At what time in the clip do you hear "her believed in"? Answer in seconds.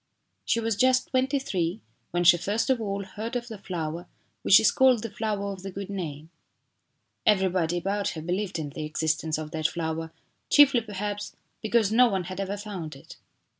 8.17-8.71